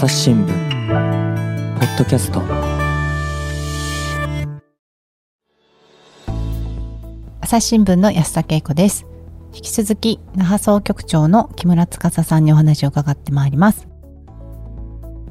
[0.00, 0.48] 朝日新聞
[1.78, 2.40] ポッドキャスト。
[7.42, 9.04] 朝日新聞の安田恵子です。
[9.52, 13.88] 引き続き那覇総局長の木村司さんにお話を伺ってまいります。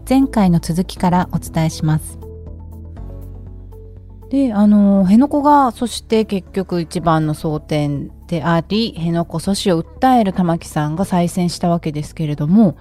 [0.08, 2.20] 前回の続きからお伝えします。
[4.30, 12.78] であの辺野古がそして結局一番の争点であり辺野古阻止を訴える玉木さんが再選したわけですけれども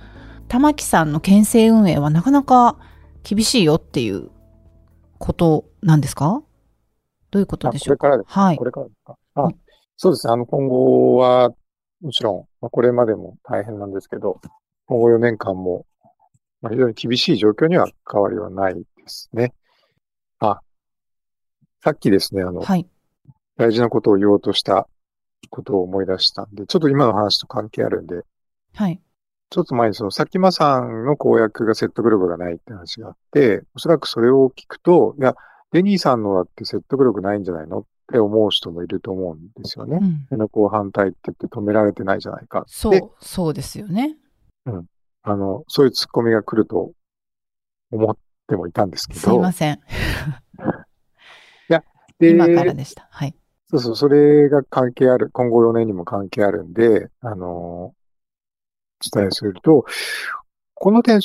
[0.49, 2.79] 玉木さんの県政運営はなかなか
[3.23, 4.30] 厳しいよっていう
[5.19, 6.43] ことなんですか？
[7.30, 7.97] どういうことでしょう？
[7.97, 8.57] かこれからですはい。
[8.57, 9.16] これからですか？
[9.34, 9.48] あ、
[9.97, 10.33] そうですね。
[10.33, 11.51] あの、今後は、
[12.01, 14.41] もちろん、まあ、これまでも大変なんですけど、
[14.87, 15.84] 今後4年間も、
[16.62, 19.52] まあ、非常に厳しい状況には変わりはないですね。
[20.38, 20.60] あ、
[21.83, 22.87] さっきですね、あの、はい。
[23.57, 24.88] 大事なことを言おうとした
[25.51, 28.23] ことを思い出したんで、ちょっと今の話と関係あるんで、
[28.74, 29.01] はい。
[29.51, 35.35] ちょっと前にその、さきまさんの公約が説得力がないって話があって、おそらくそれを聞くと、いや、
[35.73, 39.99] デニーさんのだって説得力ないんじゃないのって思う人もいると思うんですよね。
[40.01, 42.65] うん、辺野古反対って言って止められてないじゃないか。
[42.66, 44.16] そでう、そうですよね。
[45.23, 46.93] あの、そういうツッコミが来ると
[47.91, 49.21] 思ってもいたんですけど。
[49.21, 49.80] すいません。
[52.19, 53.07] で今からでした。
[53.10, 53.35] はい。
[53.71, 57.95] そうそう、それが関係ある、今後4年にも関係あるんで、あの、お
[59.01, 59.85] 伝えすると、
[60.74, 61.21] この点、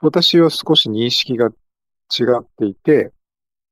[0.00, 3.12] 私は少し認識が違っていて、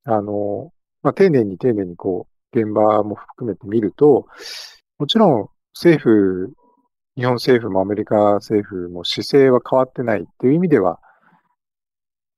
[0.05, 4.27] あの、まあ、丁寧に丁寧にこう、現場も含めて見ると、
[4.98, 6.52] もちろん政府、
[7.16, 11.00] 日本政府もアメリカ政府も姿勢は変わってないっていう意味では、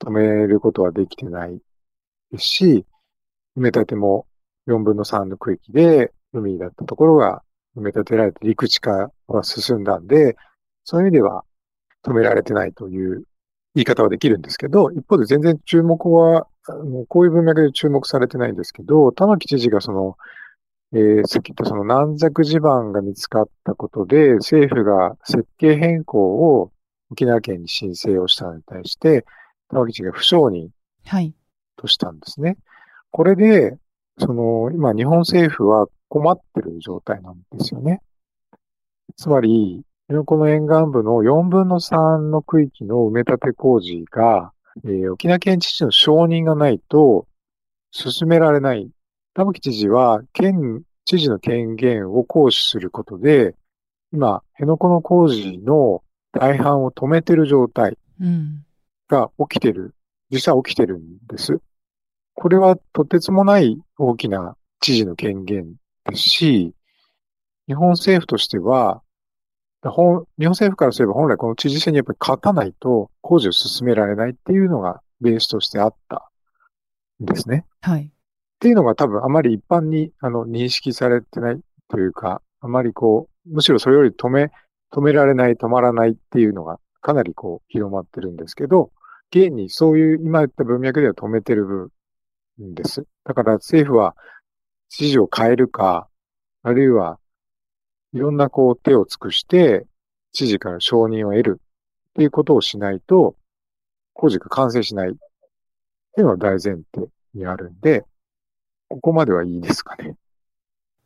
[0.01, 1.59] 止めることはできてない
[2.31, 2.87] ですし、
[3.57, 4.27] 埋め立ても
[4.67, 7.43] 4分の3の区域で海だったところが
[7.77, 10.37] 埋め立てられて陸地化は進んだんで、
[10.89, 11.45] そういう意味では
[12.03, 13.25] 止められてないという
[13.75, 16.47] 言い方はできるんですけど、一方で全然注目は、
[17.09, 20.17] こういう文脈で注目されてないんですけど、玉城知事がその、
[20.95, 26.21] えー、さっき言ったその軟弱地盤が見つかったことで、政府が設計変更
[26.59, 26.73] を
[27.11, 29.27] 沖縄県に申請をしたのに対して、
[29.69, 30.69] 玉城知事が不承認
[31.05, 31.35] はい。
[31.77, 32.57] としたんですね。
[33.11, 33.77] これで、
[34.17, 38.01] その、今日本政府は困ってる状態なんですよね。
[39.17, 39.85] つまり、
[40.25, 44.53] この沿岸部の4分の3の区域の埋め立て工事が、
[44.85, 47.27] えー沖縄県知事の承認がないと
[47.91, 48.89] 進められない。
[49.35, 53.55] 玉城知事は県知事の権限を行使することで、
[54.13, 56.03] 今、辺野古の工事の
[56.33, 58.65] 大半を止めてる状態うん。
[59.09, 59.95] が起きてる、
[60.31, 61.61] 実際起きてるんです。
[62.35, 66.73] これはとてつもない大きな知事の権限ですし、
[67.67, 69.08] 日本政府としては、本
[69.83, 76.31] 日本政府からすれば本来この知事選にやっぱり勝たないと工事を進められないっていうのがベースとしてあった
[77.23, 77.65] んですね。
[77.81, 78.03] はい。
[78.03, 78.09] っ
[78.59, 84.51] ていうのが多分あまり一般にあの認識されてないというか、あまりこう、むしろそれより止め、
[84.93, 88.91] 止められない、止まらないっていうのがかなりこう広まってるんですけど、
[89.31, 91.93] 現にそういう今言った文脈では止めてる部
[92.59, 93.07] 分です。
[93.25, 94.17] だから政府は
[94.91, 96.09] 指示を変えるか、
[96.65, 97.21] あるいは
[98.13, 99.87] いろんなこう手を尽くして
[100.33, 103.37] 知事から承認を得るっていうことをしないと
[104.13, 108.05] 工事が完成しないっていうのが大前提にあるんで、
[108.89, 110.17] ここまではいいですかね。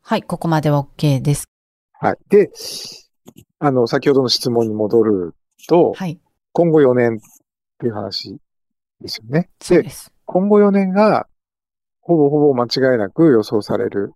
[0.01, 0.23] はい。
[0.23, 1.47] ここまでは OK です。
[1.93, 2.17] はい。
[2.29, 2.51] で、
[3.59, 5.35] あの、先ほどの質問に戻る
[5.67, 6.19] と、はい。
[6.53, 7.19] 今後4年っ
[7.77, 8.37] ていう話
[8.99, 9.49] ですよね。
[9.59, 10.11] でそうで、す。
[10.25, 11.27] 今後4年が、
[12.01, 14.13] ほぼほぼ間違いなく予想される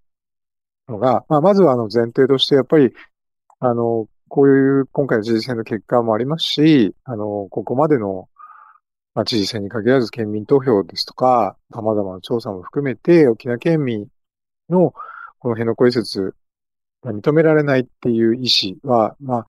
[0.87, 2.93] のが、まあ、まずはあの前提として、やっぱり、
[3.59, 8.27] あの、こういう今回の知事選の結果もありますし、あの、ここまでの、
[9.13, 14.07] まあ、知事選に限らず県民投票ですとか、様々な調査も含めて、沖縄県民
[14.69, 14.93] の
[15.39, 16.35] この辺野古移設
[17.03, 18.47] が認められないっていう意
[18.83, 19.47] 思は、まあ、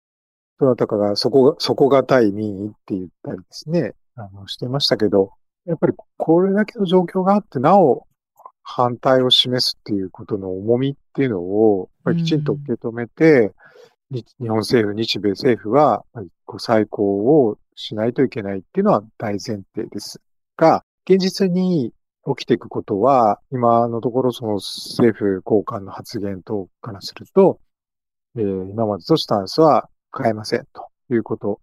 [0.59, 5.33] どなたかが底が、底堅い民意って言ったりですね、あの、してましたけど、
[5.67, 8.07] やっぱりこれだけの状況があって、なお
[8.65, 13.53] 反対を示すっていうことの重みっていうのを、きちんと受け止めて、
[14.11, 20.21] 日日本政府、日米政府は、やっぱりこう再考をしないといけないっていうのは大前提です
[20.57, 21.93] が、現実に
[22.27, 27.61] 起きていくことは、今のところその政府高官の発言等からすると、
[28.37, 31.61] えー今までとスタンスは変えませんということ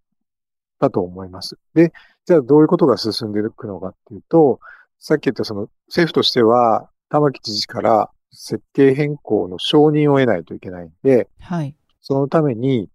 [0.79, 1.57] だと思います。
[1.73, 1.91] で、
[2.25, 4.59] じゃあどういうことが進んでいくのかっていうと、
[4.99, 11.75] さっき言ったその政府としては、玉城知事から設計変更の承認を得ないといけないんで、はい。
[12.01, 12.89] そのために、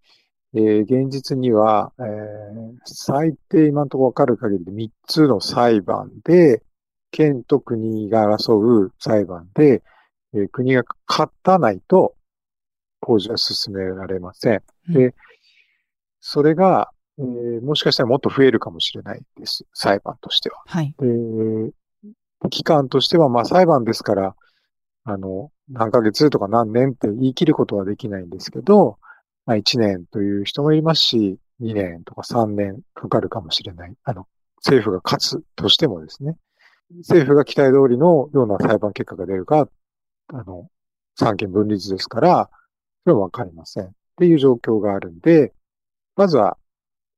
[0.54, 6.62] えー現実には、えー最低今のところわかる限りで3つの裁判で、
[7.10, 9.82] 県と国が争う裁判で、
[10.34, 12.14] えー国が勝たないと
[13.00, 14.62] 工事は進められません。
[14.88, 15.14] で、
[16.20, 19.64] それが、えーもしかしたらもっと増えるかもしれないです。
[19.74, 20.62] 裁判としては。
[20.66, 20.94] はい。
[20.98, 21.06] で、
[22.50, 24.36] 期間としては、まあ裁判ですから、
[25.04, 28.98] あの、何ヶ月とか何年って言い切ることはできないんですけど、
[29.46, 33.94] まあ1年という人もいますし、2年とか3年かかるかもしれない。
[34.04, 36.36] あの、政府が勝つとしてもですね。
[36.98, 39.68] 政府が期待通りのような裁判結果が出るか、
[40.28, 40.68] あの、
[41.18, 42.50] 三権分立ですから、
[43.04, 43.86] それはわかりません。
[43.86, 45.52] っていう状況があるんで、
[46.14, 46.56] まずは、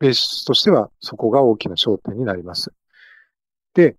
[0.00, 2.72] ベースとしてはそこが大きな焦点になります。
[3.74, 3.96] で、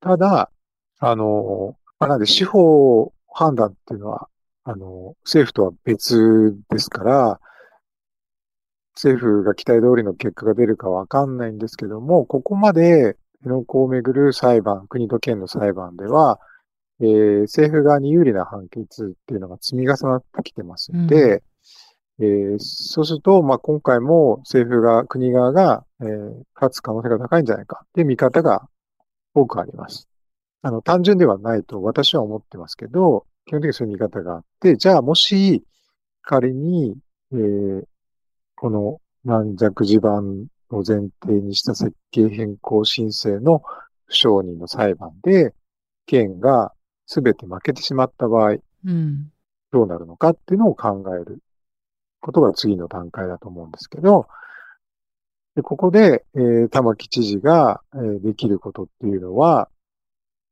[0.00, 0.50] ただ、
[0.98, 4.28] あの、まあ、なんで司法判断っていうのは、
[4.64, 7.40] あの、政府とは別ですから、
[8.94, 16.38] 政府が期待通りの結果が出るかわかんないんですけども、ここまで辺野古をめぐる裁判、国と県の裁判では、
[17.00, 21.42] えー政府側に有利な判決っていうのが積み重なってきてますんで、
[22.20, 28.68] えーそうすると、まあ、今回も政府が、国側が、えー勝つ可能性が高いんじゃないかっていう見方が
[29.34, 30.08] 多くあります。
[30.62, 35.64] あの、単純ではないと私は思ってますけど、基本的にそういう見方があって、じゃあもし
[36.22, 36.96] 仮に、
[37.32, 37.84] えー
[38.60, 43.62] この軟弱地盤を前提にした設計変更申請の
[44.04, 45.54] 不承認の裁判で、
[46.04, 46.74] 県が
[47.06, 49.32] 全て負けてしまった場合、うん。
[49.72, 51.38] どうなるのかっていうのを考える
[52.20, 54.28] ことが次の段階だと思うんですけど、
[55.56, 59.68] でここで、えー玉城知事が、えーできることっていうのは、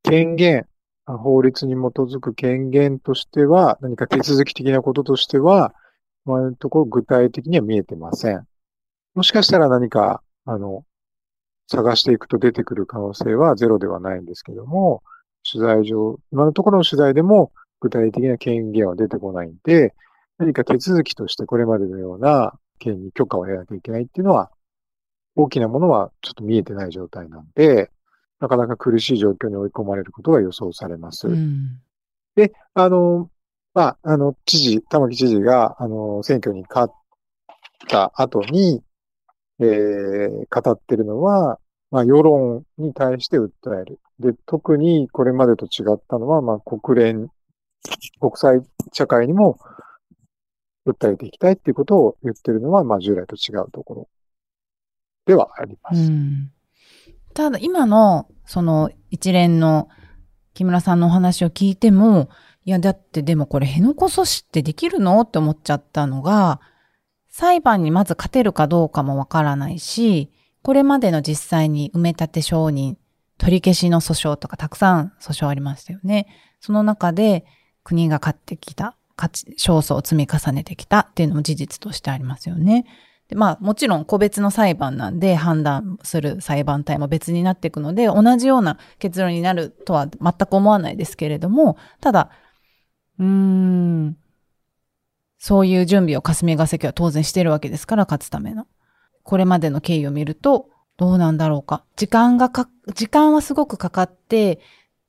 [0.02, 0.66] 権限、
[1.06, 5.74] 法律に基づく権限としては、何か手続き的なこととしては、
[6.26, 8.46] 今のところ具体的には見えてません。
[9.14, 10.84] もしかしたら何か、あの、
[11.68, 15.02] 探していくと出てくる可能性はゼロではないんですけども、
[15.50, 19.94] 取材上、今のところの取材でも具体的な権限は出てこないんで、
[20.38, 24.50] 何か手続きとしてこれまでのような県に許可を得なきゃいけないっていうのは、
[25.38, 27.92] 大きなものはちょっと見えてない状態なんで、
[28.40, 31.28] なかなか苦しい状況に追い込まれることが予想されます。
[31.28, 31.80] うん。
[32.34, 33.30] で、あの、
[33.72, 36.94] まあ、あの、知事、玉城知事が、あの、選挙に勝っ
[37.86, 38.82] た後に、
[39.60, 41.60] えー語ってるのは、
[41.92, 44.00] まあ、世論に対して訴える。
[44.18, 47.28] で、特にこれまでと違ったのは、まあ、国連、
[48.20, 48.60] 国際
[48.92, 49.58] 社会にも
[50.84, 54.08] 訴えていきたいっていうことを言ってるのは、まあ、従来と違うところ
[55.28, 55.94] ではありまう。
[56.10, 56.50] ん。
[57.34, 59.88] ただ、今の、その一連の
[60.54, 62.30] 木村さんのお話を聞いても、
[62.64, 66.62] いや、だってでもこれ、辺野古阻止ってできるのって思っちゃったのが、
[67.28, 70.32] 裁判にまず勝てるかどうかもわからないし、
[70.62, 72.96] これまでの実際に埋め立て承認、
[73.36, 76.26] 取り消しの訴訟とかたくさん訴訟ありましたよね。
[76.58, 77.44] その中で
[77.84, 82.86] 国が勝ってきた、勝ち、勝訴を積み重ねてきたっていうのも事実としてありますよね。
[83.28, 92.30] でまあもちろん個別の裁判なんで判断する裁判体も別になっていくので同じような結論になるとは全く思わないですけれども、ただ、
[93.18, 94.16] うーん、
[95.38, 98.66] そういう準備を霞が関は当然してるわけですから勝つための。
[99.22, 101.84] これまでの経緯を見るとどうなんだろうか。
[101.96, 104.58] 時間がか、時間はすごくかかって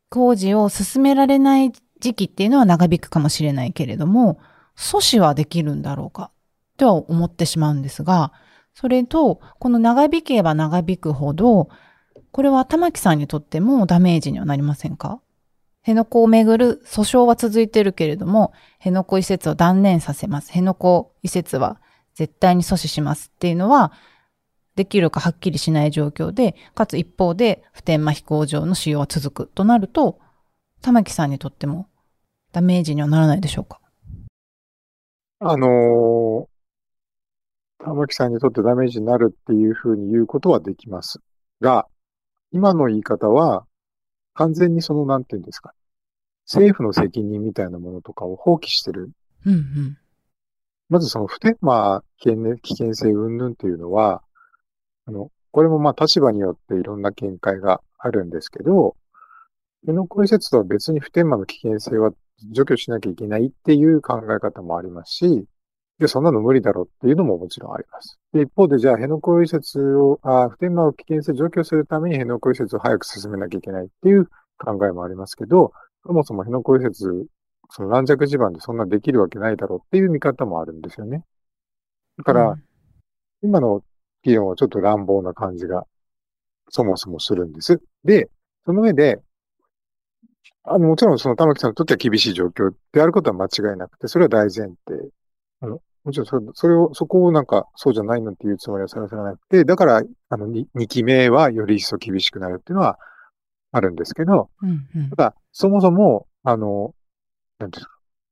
[0.09, 4.39] 工事を進められない時期っていうのは長引くかもしれないけれども、
[4.77, 6.31] 阻止はできるんだろうか。
[6.79, 8.31] とは思ってしまうんですが、
[8.73, 11.69] それと、この長引けば長引くほど、
[12.31, 15.19] これは玉木さんにとってもダメージにはなりませんか？
[15.81, 20.49] 辺野古をめぐる訴訟は続いてるけれども、辺野古移設を断念させます。
[20.49, 21.81] 辺野古移設は
[22.15, 23.31] 絶対に阻止します。
[23.35, 23.91] っていうのは、
[24.75, 30.19] できるかはっきりしない状況で、かつ一方で普天間飛行場の使用は続くとなると、
[30.81, 31.89] 玉木さんにとっても
[32.53, 33.81] ダメージにはならないでしょうか？
[35.39, 36.58] あのー
[37.83, 41.19] 玉木さんにとってダメージになるっていうふうに言うことはできます。
[41.61, 41.87] が、
[42.51, 43.65] 今の言い方は、
[44.33, 45.73] 完全にその、なんていうんですか、
[46.45, 49.11] 政府の責任みたいなものとかを放棄してる。
[49.45, 49.97] うんうん。
[50.89, 54.23] まずその普天間危険,、危険性云々っていうのは、
[55.05, 58.95] あの、これもまあ立場によっていろんな見解があるんですけど、
[59.81, 62.11] 辺野古移設とは別に普天間の危険性は
[62.51, 65.45] 除去しなきゃいけないっていう考え方もありますし、
[65.99, 68.19] で、そんなの無理だろうっていうのももちろんあります。
[68.33, 74.25] で、一方でじゃあ辺野古移設を、あ普天間の危険性を除去するために辺野古移設を早く進めなきゃいけないっていう
[74.57, 75.73] 考えもありますけど、
[76.05, 77.27] そもそも辺野古移設、
[77.69, 81.23] その軟弱地盤でそんなできるわけないだろうっていう見方もあるんですよね。
[82.17, 82.63] だから、うん
[83.41, 83.83] 今の
[84.23, 85.85] 議論はちょっと乱暴な感じが
[86.69, 87.81] そもそもするんです。
[88.03, 88.29] で、
[88.65, 89.19] その上で、
[90.63, 95.09] あの、もちろんその玉木さんにとっては厳しい状況であることは間違いなくて、それは大前提。
[95.61, 102.97] あの、もちろんそれ、それを、そこをなんか、そうじゃないのっていうつもりはさらさらなくて、だから、あの、2, 2期目はより一層厳しくなるっていうのは
[103.71, 105.09] あるんですけど、うんうん。
[105.09, 106.95] ただ、そもそも、あの、
[107.59, 107.91] なんていうんですか、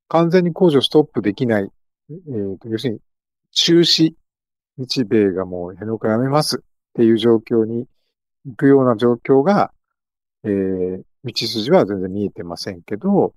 [0.09, 1.69] 完全に工事をストップできない、
[2.09, 2.99] えーと、要するに、
[3.51, 4.13] 中止、
[4.77, 7.87] 日米がもう辺野古やめますっていう状況に
[8.45, 9.71] 行くような状況が、
[10.43, 13.33] えー、道筋は全然見えてませんけど、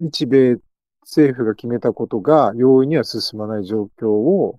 [0.00, 0.56] 日米
[1.04, 4.58] 政府が決めたことが容易には進まない状況を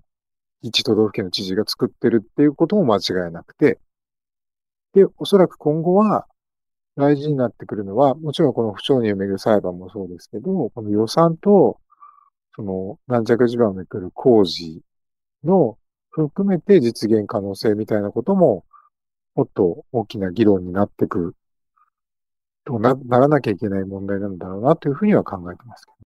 [0.62, 3.78] 一都道府県の知事が作ってるっていうことも間違いなくて、
[4.94, 6.26] で、おそらく今後は
[6.96, 11.78] 大事になってくるのは、もちろんこの不承認をめぐる裁判もそうですけど、この予算と、
[12.54, 14.82] その軟弱地盤をめくる工事
[15.44, 15.76] の
[16.08, 18.64] 含めて実現可能性みたいなことも、
[19.34, 21.36] もっと大きな議論になってくる
[22.64, 26.05] とな、ならなきゃいけない問題なんだろうなというふうには考えてますけど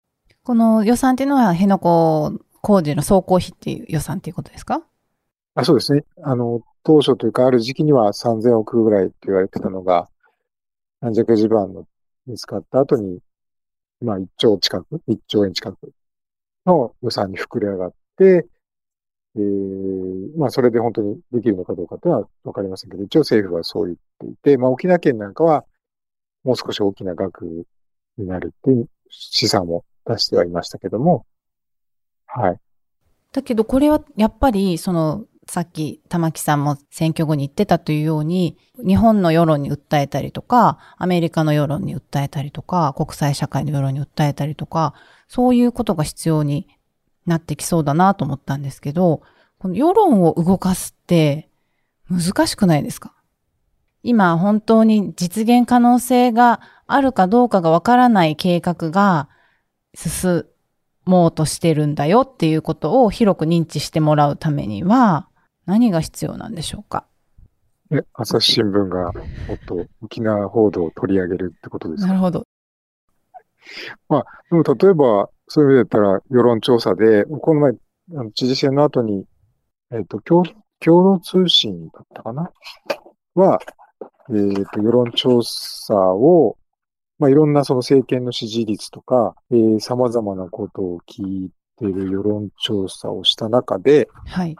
[0.43, 4.81] この予算っていうのは、辺野古工事の総工費っていう予算っていうことですか？
[5.55, 6.03] あ、そうですね。
[6.21, 10.09] あの、当初というかある時期には3000億ぐらいって言われてたのが、
[10.99, 11.85] 軟弱地盤の
[12.27, 13.19] 見つかった後に、
[14.01, 15.93] まあ1兆近く、1兆円近く
[16.65, 18.45] の予算に膨れ上がって、
[19.35, 25.63] えー、まあそれで本当にできるのかどうかっていうのはわかりませんけど、一応政府はそう言っていて、まあ沖縄県なんかは
[26.43, 27.45] もう少し大きな額
[28.17, 31.25] になるっていう試算も出してはいましたけども、
[32.25, 32.57] はい。
[33.31, 44.93] だけどこれはやっぱりそのさっき玉木さんも選挙後に言ってたというように日本の世論に訴えたりとかアメリカの世論に訴えたりとか国際社会の世論に訴えたりとか
[45.27, 46.67] そういうことが必要に
[47.25, 49.21] なってきそうだなと思ったんですけど
[49.57, 51.49] この世論を動かすって
[52.09, 53.13] 難しくないですか？
[54.03, 59.27] 今本当に実現可能性があるかどうかがわからない計画が
[59.93, 60.45] 進
[61.05, 65.27] もうとしてるんだよっていうことを広く認知してもらうためには
[65.65, 67.05] 何が必要なんでしょうか？
[67.91, 69.21] え、朝日新聞がも
[69.55, 72.07] っと沖縄報道を取り上げるってことですか？
[72.07, 72.43] なるほど。
[74.09, 74.15] で
[74.55, 79.25] も例えば、そういう意味だったら世論調査で、この前、あの知事選の後に、
[79.91, 80.43] えっ、と、共、
[80.79, 82.51] 共同通信だったかな？
[83.35, 83.59] は、
[84.29, 86.57] えっ、と、世論調査を、
[87.23, 94.57] まあ、いろんなその政権の支持率とか、えー、様々なことを聞いている世論調査をした中で、はい。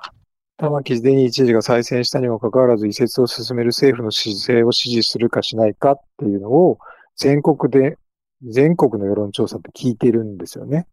[0.56, 6.78] 玉城デニー知事が再選したにもかかわらず移設を進める政府の姿勢を支持するかしないかっていうのを
[7.18, 7.98] 全国で、
[8.48, 10.88] 全国の世論調査って聞いてるんですよね。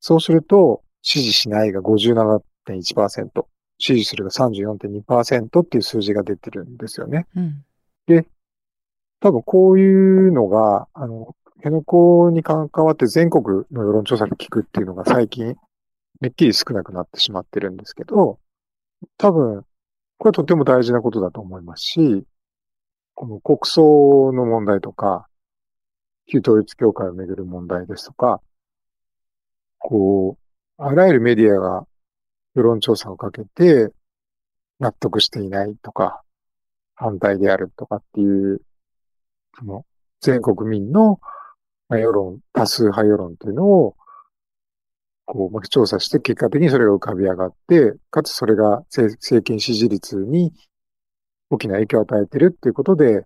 [0.00, 3.44] そうすると、支持しないが57.1%、
[3.76, 7.26] 支持するが34.2%っていう数字が出てるんですよね。
[7.36, 7.64] うん。
[9.20, 15.56] 多分こういうのが、あの、辺野古に関わって全国の世論調査で聞くっていうのが最近、
[16.20, 18.38] めっきり少なくなってしまってるんですけど、
[19.16, 19.64] 多分、
[20.18, 22.24] これはとても大事なことだと思いますし、
[23.14, 25.26] この国葬の問題とか、
[26.26, 28.40] 旧統一教会をめぐる問題ですとか、
[29.78, 31.86] こう、あらゆるメディアが
[32.54, 33.92] 世論調査をかけて
[34.78, 36.22] 納得していないとか、
[36.94, 38.60] 反対であるとかっていう
[39.58, 39.84] その
[40.20, 41.20] 全国民の
[41.88, 43.96] まあ世論、多数派世論というのを、
[45.24, 50.52] こう、まあ調査して結果的にそれが浮かび上がって、かつそれが政政権支持率に
[51.50, 53.24] 大きな影響を与えてるっていうことで、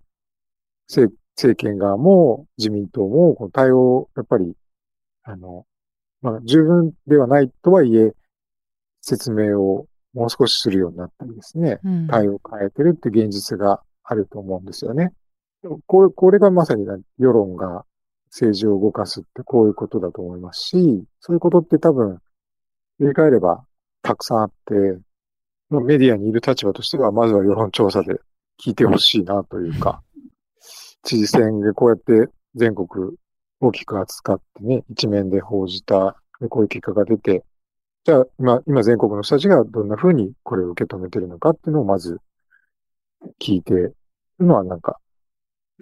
[0.88, 4.54] 政政権側も自民党もこの対応をやっぱり、
[5.24, 5.66] あの、
[6.20, 8.12] まあ十分ではないとはいえ、
[9.00, 11.80] 説明をもう少しするようになったりですね。
[11.82, 12.06] うん。
[12.06, 15.12] 対応を変えてるって現実があると思うんですよね。
[15.62, 16.86] でもこれ、これがまさに
[17.18, 17.84] 世論が
[18.26, 22.18] 政治を動かすってこういうことだと思いますし、そういうことって多分、
[22.98, 23.64] 振り返れば
[24.02, 24.74] たくさんあって、
[25.70, 28.20] メディアにいる立場としては、まずは世論調査で
[28.62, 30.02] 聞いてほしいなというか、
[31.02, 32.88] 知事選でこうやって全国
[33.60, 36.16] 大きく扱ってね、一面で報じた、
[36.48, 37.44] こういう結果が出て、
[38.04, 42.18] じゃあ今、今全国の人たちがどんな風にこれを受け止めてるのかっていうのをまず
[43.40, 43.96] 聞いてる
[44.40, 44.98] のはなんか、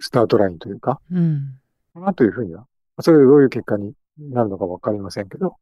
[0.01, 1.59] スタートラインというか、うん。
[1.93, 2.65] かなというふうには、
[2.99, 5.55] それでどういう結果になるのかわかりませんけど、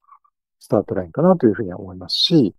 [0.59, 2.55] スタートラインかなというふうには思いますし、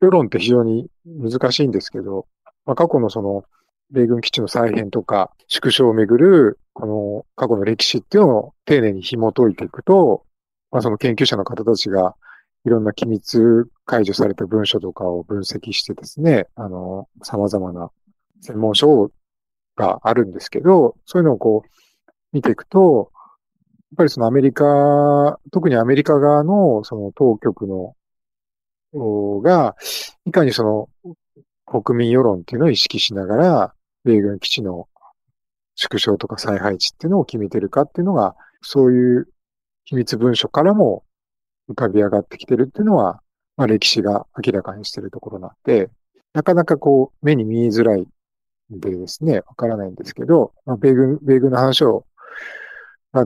[0.00, 2.26] 世論って非常に難しいんですけど、
[2.66, 3.44] まあ、過去のその、
[3.90, 10.24] 米軍基地の再編とか、縮小をめぐる、この過去の歴史っていうのを丁寧に紐解いていくと、
[10.70, 12.14] まあ、その研究者の方たちが
[12.64, 17.90] いろんな機密解除された文書とかを分析してですね、あの、様々な
[18.40, 19.10] 専門書
[19.80, 21.70] があるんですけど、そういうのをこう、
[22.32, 27.94] 見ていくと、やっぱりそのアメリカ、特にアメリカ側のその当局の、
[29.42, 29.76] が、
[30.26, 31.14] いかにその
[31.66, 34.88] 国民世論っていうのを意識しながら、米軍基地の
[35.74, 39.28] 縮小とか再配置っていうのを決めてるかっていうのが、そういう
[39.84, 41.04] 秘密文書からも
[41.70, 43.20] 浮かび上がってきてるっていうのは、
[43.56, 45.90] まあ歴史が明らかにしてるところなんで、
[46.32, 48.06] なかなかこう、目に見えづらい
[48.70, 52.06] でですね、わからないんですけど、まあ、米軍、米軍の話を、
[53.12, 53.24] まあ、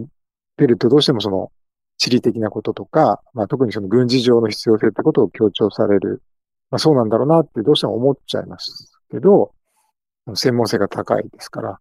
[0.57, 1.53] 出るとどうしてもその、
[1.97, 6.23] 地理的なこととか、まあ、特にその軍事上の必要性ってことを強調される。
[6.71, 9.55] まあ、そうなんだろうなってどうしても思っちゃいますけど、
[10.35, 11.81] 専門性が高いですから。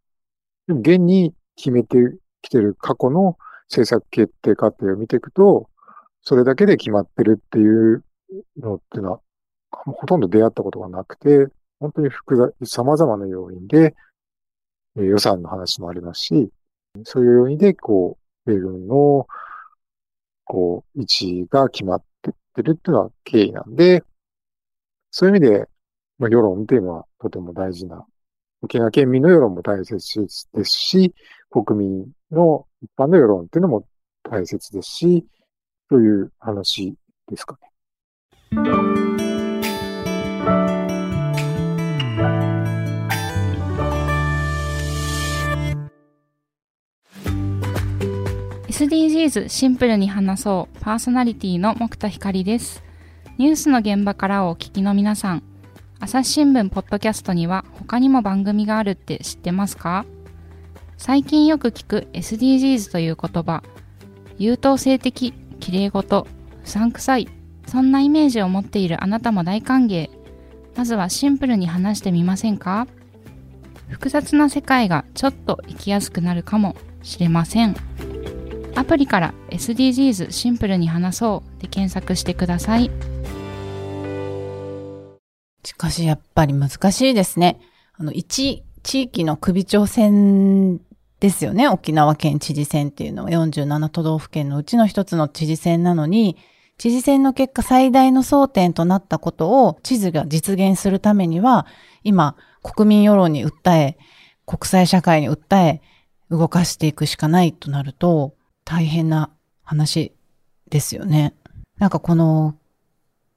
[0.67, 1.97] でも現に決めて
[2.41, 3.37] きてる過去の
[3.69, 5.69] 政策決定過程を見ていくと、
[6.21, 8.03] それだけで決まってるっていう
[8.57, 9.19] のっていうのは、
[9.71, 11.47] ほとんど出会ったことがなくて、
[11.83, 13.93] 本当に複雑、様々な要因で、
[14.95, 16.49] え予算の話もありますし、
[17.03, 19.27] そういう要因で、こう、米軍の、
[20.45, 24.01] こう、位置が決まってってるっていうのは経緯なんで、
[25.11, 25.67] そういう意味で、
[26.19, 28.05] まあ、世論っていうのはとても大事な、
[28.61, 30.17] 沖縄県民の世論も大切
[30.53, 31.13] ですし、
[31.49, 33.85] 国民の一般の世論っていうのも
[34.23, 35.27] 大切ですし、
[35.89, 36.95] という話
[37.27, 37.57] ですか
[38.53, 39.22] ね。
[48.73, 50.79] SDGs シンプルに話そう。
[50.79, 52.83] パーソナリティの木田光です。
[53.37, 55.43] ニュースの現場からお聞きの皆さん、
[55.99, 60.05] 朝日新聞ポッドキャストには他にも番組があるって知ってますか？
[60.97, 63.61] 最近よく聞く SDGs という言葉、
[64.39, 66.25] 優等生的、綺麗事、
[66.65, 67.27] うさんくさい、
[67.67, 70.09] そんなイメージを持っているあなたも大歓迎。
[70.75, 72.87] まずはシンプルに話してみませんか？
[73.87, 77.75] 複雑な世界がちょっと生きやすくなるかもしれません。
[78.75, 82.89] アプリから SDGs シンプルに話そうで検索してください。
[85.63, 87.59] しかしやっぱり難しいですね。
[87.93, 90.77] あの、一地域の首長選
[91.19, 91.69] ですよね。
[91.69, 96.37] 沖縄県知事選っていうのは47都道府県のうちの一つの知事選なのに、
[96.77, 101.65] 知事選の結果最大の争点となったことを地図が実現するためには、
[102.03, 103.97] 今、国民世論に訴え、
[104.45, 105.81] 国際社会に訴え、
[106.29, 108.33] 動かしていくしかないとなると、
[108.65, 109.29] 大変な
[109.63, 110.13] 話
[110.69, 111.33] ですよね。
[111.77, 112.55] なんかこの、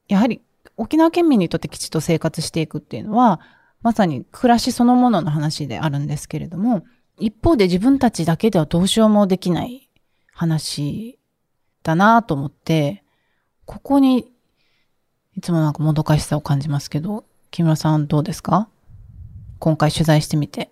[0.09, 0.41] やはり
[0.77, 3.41] 沖縄県民にとってきちっと生活していくっていうのは、
[3.83, 6.85] まさに暮らしそのものの話であるんですけれども、
[7.19, 9.89] 一方で自分たちだけではどうしようもできない
[10.33, 11.19] 話
[11.83, 13.05] だなと思って、
[13.65, 14.31] ここに
[15.37, 18.69] いつもなんかもどかしさを感じますけど、木村さんどうですか？
[19.59, 20.71] 今回取材してみて。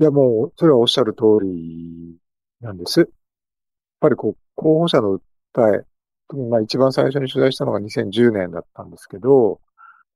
[0.00, 2.16] いやもう、それはおっしゃる通り
[2.60, 3.08] なんです。
[4.00, 5.18] ぱりこう、候補者の
[5.54, 5.84] 訴え、
[6.28, 9.60] 特にまあ一番最初に取材したのが2010年だったんですけど、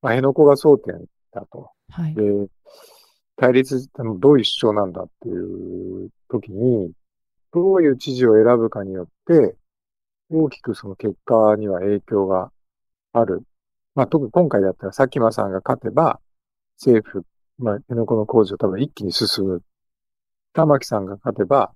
[0.02, 1.70] まあ、辺野古が争点だと。
[1.90, 2.22] はい、で、
[3.36, 3.88] 対立、
[4.20, 6.92] どういう主張なんだっていう時に、
[7.52, 9.56] どういう知事を選ぶかによって、
[10.30, 12.50] 大きくその結果には影響が
[13.12, 13.42] ある。
[13.94, 16.20] まあ、特に今回だったら佐喜真さんが勝てば、
[16.76, 17.24] 政府、
[17.58, 19.62] まあ、辺野古の工事を多分一気に進む。
[20.52, 21.72] 玉木さんが勝てば、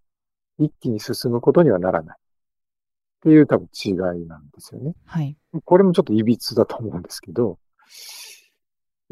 [0.59, 2.17] 一気に進むことにはならない。
[2.17, 3.95] っていう多分違い
[4.27, 4.95] なんですよね。
[5.05, 5.37] はい。
[5.65, 7.59] これもちょっと歪とだと思うんですけど、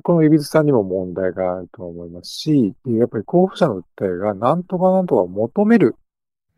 [0.02, 5.96] この歪さんにも問題があると思いますし、やっぱり候補者の訴えが何とか何とか求める、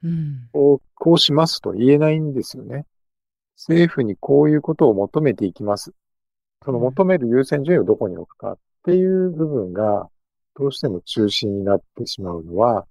[0.03, 0.81] うん、こ
[1.12, 2.85] うしますと言えないんですよね。
[3.57, 5.92] 政府にこういうことを求めていきます。
[6.64, 10.09] その求める優先順位をどこに置くかっていう部分が
[10.57, 12.87] どうしても中心になってしまうのは、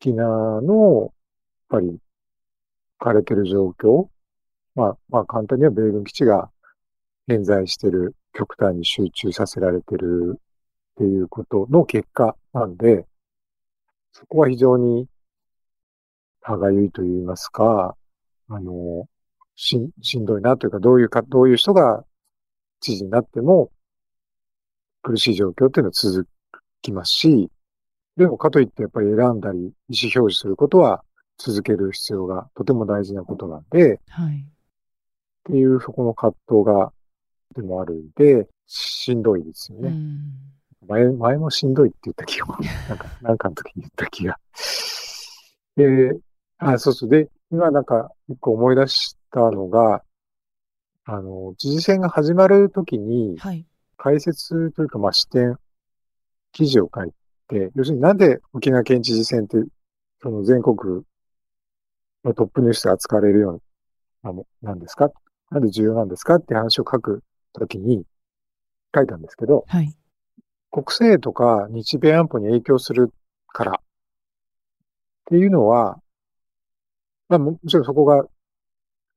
[0.00, 1.12] 沖縄の
[1.66, 1.98] っぱり
[3.00, 4.08] 枯れてる状況、
[4.74, 6.50] まあ、まあ簡単には米軍基地が
[7.28, 10.40] 現在してる極端に集中させられてるっ
[10.98, 13.04] ていうことの結果なんで、
[14.12, 15.08] そこは非常に
[16.40, 17.96] 歯がゆいと言いますか、
[18.48, 19.08] あの、
[19.56, 22.04] し、しんどいなというか、どういうか、どういう人が
[22.80, 23.70] 知事になっても
[25.02, 26.28] 苦しい状況っていうのは続
[26.82, 27.50] きますし、
[28.16, 31.02] でもかといってやっぱり選んだり意思表示することは
[31.38, 34.36] 続ける必要がとても大事なことなんで、はい。
[34.36, 34.42] っ
[35.44, 36.92] ていうそこの葛藤が
[37.54, 39.94] でもあるんで、しんどいですよね。
[40.86, 42.46] 前、前もしんどいって言った気が、
[42.88, 44.38] なんか、なんかの時に言った気が。
[45.76, 46.18] で、
[46.58, 47.08] あ、そうそう。
[47.08, 50.02] で、今なんか一個思い出したのが、
[51.04, 53.64] あの、知事選が始まるときに、はい。
[53.96, 55.58] 解説というか、まあ、視点、
[56.52, 57.12] 記事を書い
[57.48, 59.58] て、要するになんで沖縄県知事選って、
[60.20, 61.04] その全国
[62.24, 63.62] のトップニュースで扱われるよう
[64.22, 65.10] なもなんですか？
[65.50, 66.36] なんで重要なんですか？
[66.36, 68.04] って話を書くときに
[68.94, 69.94] 書いたんですけど、はい。
[70.70, 73.12] 国政とか日米安保に影響する
[73.48, 73.74] からっ
[75.26, 75.98] ていうのは、
[77.28, 78.24] まあももちろんそこが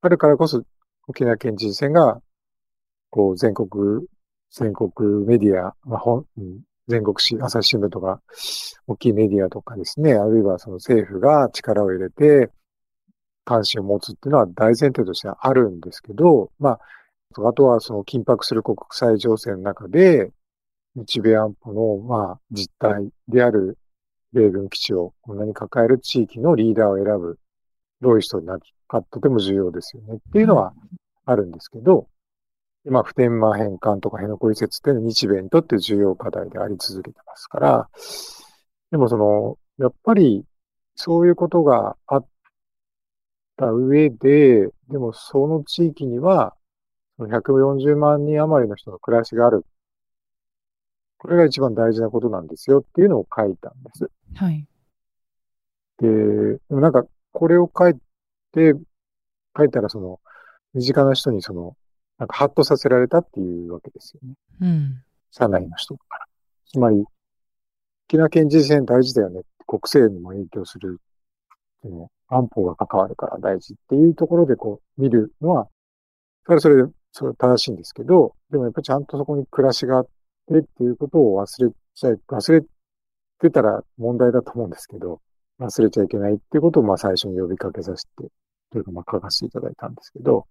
[0.01, 0.63] あるからこそ
[1.07, 2.21] 沖縄県知事選が、
[3.09, 3.69] こう全国、
[4.51, 8.19] 全国メディア、まあ、本、うん全国紙、朝日新聞とか、
[8.87, 12.49] 大きいメディアとかですね、あるいはその政府が力を入れて
[13.45, 16.79] 関心を持つっていうのは大前提としてはあるんですけど、まあ、
[17.47, 20.31] あとはその緊迫する国際情勢の中で、
[20.95, 23.77] 日米安保の、まあ、実態である
[24.33, 27.39] 米軍基地をこんなに抱える地域のリーダーを選ぶ、
[28.01, 30.73] どういう人になるかとても重要ですよねっていうのは
[31.25, 32.07] あるんですけど、
[32.85, 37.89] 今、普天間返還とか辺野古移設っていうのは日米にとって重要課題であり続けてますから、
[38.91, 40.43] でもその、やっぱり
[40.95, 42.25] そういうことがあっ
[43.59, 46.55] た上で、でもその地域には、
[47.17, 49.65] その140万人余りの人の暮らしがある。
[51.17, 54.09] これが一番大事なことなんですよっていうのを書いたんです。
[54.35, 54.65] はい。
[55.97, 57.95] で、でもなんか、これを書い
[58.53, 58.73] て、
[59.57, 60.21] 書いたらその、
[60.73, 61.75] 身近な人にその、
[62.17, 64.35] なんかハッとさせられたっていうわけですよね。
[64.61, 65.03] うん。
[65.31, 66.25] 社内の人から。
[66.65, 67.03] つまり、
[68.07, 69.41] 沖縄県知事選大事だよね。
[69.67, 71.01] 国政にも影響する。
[71.83, 75.67] でも安保が関わるから大事っていうところでこう見るのは、
[76.45, 80.07] それはそれで、それ正しいんですけど、でもやっぱりちゃんとそこに暮らしがあっ
[80.47, 82.61] てっていうことを忘れちゃい、忘れ
[83.41, 85.21] てたら問題だと思うんですけど、
[85.59, 88.31] 忘れちゃいけないっていうことをまあ最初に呼びかけさせて、
[88.71, 90.45] というかまあ書かせていただいたんですけど、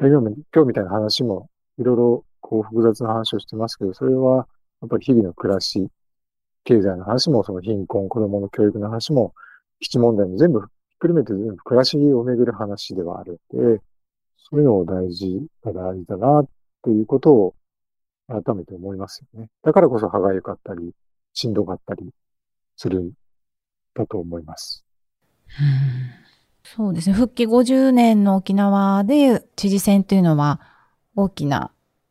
[0.00, 4.46] 今今日みたいな話もいろいろこう複雑な話をしてますけど、それは
[4.80, 5.88] やっぱり日々の暮らし、
[6.64, 9.34] 経済の話もその貧困、子供の教育の話も、
[9.80, 10.62] 基地問題も全部
[10.98, 13.80] くるめて全部暮らしをめぐる話ではあるので、
[14.36, 16.48] そういうのを大事だ、大事だなっ
[16.82, 17.54] ていうことを
[18.28, 19.48] 改めて思いますよね。
[19.62, 20.92] だからこそ歯がゆかったり、
[21.34, 22.10] しんどかったり
[22.76, 23.12] するん
[23.94, 24.84] だと思います。
[26.64, 27.14] そうですね。
[27.14, 30.60] 復帰50年の沖縄で知事選というのは
[31.16, 31.70] 大きな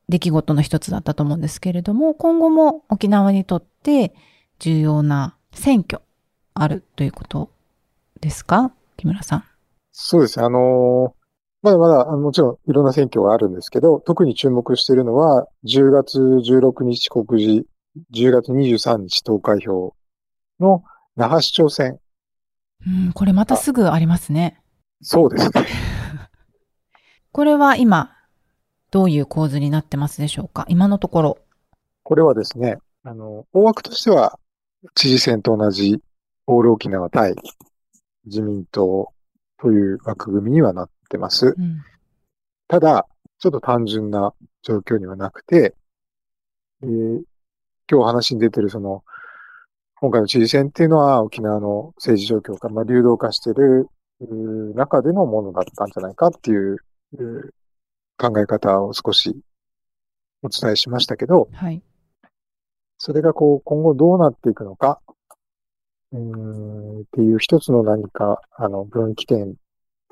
[0.10, 4.15] 出来事の一つだったと思うんですけれども、今後も沖縄にとって
[4.60, 6.02] 重要な選挙
[6.54, 7.52] あるということ
[8.21, 8.71] ですか？
[8.98, 9.44] 木村さん。
[9.92, 10.46] そうですね。
[10.46, 11.18] あのー
[11.64, 17.66] まだまだ、もちろんいろんな選挙があるんですけど、特に注目しているのは、10月16日告示、
[18.14, 19.96] 10月23日投開票
[20.60, 20.84] の
[21.16, 22.00] 那覇市長選。
[22.86, 24.62] うん、これまたすぐありますね。
[25.02, 25.66] そうですね。
[27.34, 28.12] これは今、
[28.92, 30.66] どういう構図になってますでしょうか？
[30.70, 31.38] 今のところ。
[32.04, 34.40] これはですね、あの、大枠としては、
[34.94, 36.02] 知事選と同じ
[36.46, 37.36] オール沖縄対
[38.28, 39.12] 自民党
[39.60, 41.56] という枠組みにはなってます。
[41.58, 41.84] うん。
[42.68, 43.08] ただ、
[43.40, 45.76] ちょっと単純な状況にはなくて、
[46.84, 47.22] えー
[47.90, 49.04] 今日話に出てるその、
[49.96, 53.90] 今回の知事選っていうのは沖縄の政治状況が、まあ、流動化している
[54.76, 56.78] 中でのものだったんじゃないかっていう
[58.18, 59.40] 考え方を少し
[60.44, 61.82] お伝えしましたけど、はい。
[62.98, 65.00] それがこう今後どうなっていくのか、
[66.13, 69.58] うーんっていう一つの何か、あの、分岐点って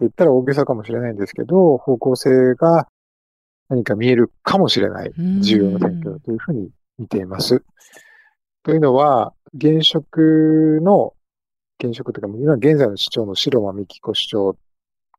[0.01, 2.87] 言ったら大げさかもしれないんですけど、方向性が
[3.69, 7.63] 何か見えるかもしれないうん重要な選挙だというふうに見ています。
[8.63, 11.13] というのは、現職の、
[11.79, 14.57] 現職というか、今現在の市長の白間美希子市長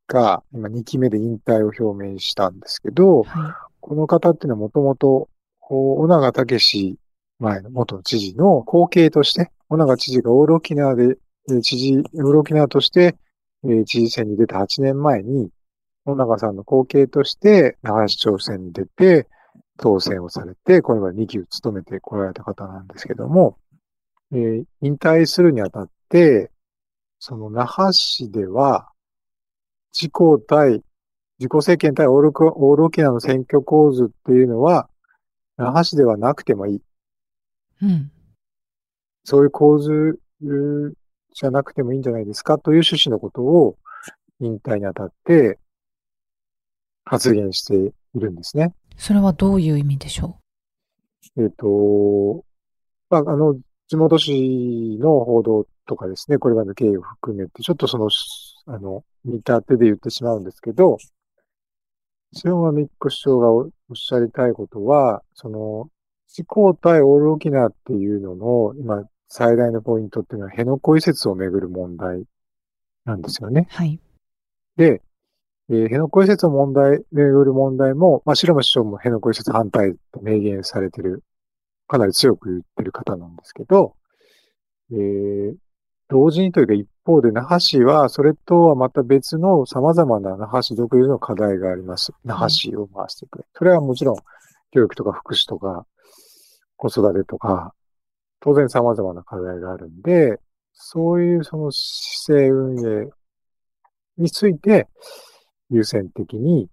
[0.08, 5.28] が、今2期目で引退を表明したんですけど、はこの方っていうのはもともと、
[5.60, 6.96] 小長武史
[7.38, 11.16] 前の元知事の後継として、小長知事がオール沖縄で、
[11.62, 13.16] 知事、オール沖縄として、
[13.64, 15.50] え知事選に出た8年前に、
[16.04, 19.28] 小長さんの後継として、那覇市長選に出て、
[19.78, 23.58] 当選をされて、これまで2期を務めてこられた方なんですけども、
[24.32, 26.50] えー引退するにあたって、
[27.18, 28.88] その那覇市では、
[29.92, 30.82] 自公対
[31.38, 34.88] 自己政権対オールオール沖縄の選挙構図っていうのは、
[35.58, 36.76] 那覇市ではなくてもい。
[36.76, 36.82] い。
[37.82, 38.10] うん。
[39.26, 40.92] そういう構図うー
[41.34, 43.76] じゃなくてもいいんじゃないですかという趣旨のことを
[44.38, 45.58] 引退にあたって
[47.04, 48.72] 発言しているんですね。
[48.96, 50.38] それはどういう意味でしょ
[51.36, 52.44] えっ、と、
[53.10, 53.56] まあ、あの、
[53.88, 58.08] 地元紙の報道とかですね、これまでの経緯を含めて、ちょっとその、
[58.66, 60.98] あの、見立てで言ってしまうんですけど、
[62.44, 65.90] 塩間美っ子市長がおっしゃりたいことは、その、
[66.28, 72.24] 自公対オール沖縄っていうのの、今、最大のポイントっていうのは、辺野古移設をめぐる問題
[73.04, 73.66] なんですよね。
[73.70, 74.00] はい。
[74.76, 75.02] で、
[75.68, 81.24] えー辺野古移設の問題、めぐる問題も、まあ、白間市長も辺野古移設反対って明言されてる、
[81.88, 83.96] かなり強く言ってる方なんですけど、
[84.92, 85.54] えー
[86.08, 92.12] 同時にというか一方で那覇市は、それとはまた別の様々な那覇市独自の課題があります。
[92.24, 93.44] 那覇市を回していく。
[93.54, 94.16] それはもちろん、
[94.70, 95.84] 教育とか福祉とか、
[96.76, 97.74] 子育てとか、
[98.46, 100.38] 当然様々な課題があるんで、
[100.72, 103.08] そういうその市政運営
[104.18, 104.86] について、
[105.68, 106.68] 優先的に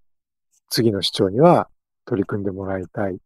[0.70, 1.68] 次の市長には
[2.04, 3.18] 取り組んでもらいたい。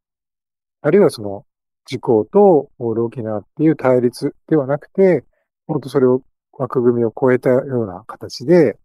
[0.80, 1.44] あるいはその、
[1.90, 5.24] 自公とオール沖縄っていう対立ではなくて、
[5.66, 8.78] もっとそれを枠組みを超えたような形で、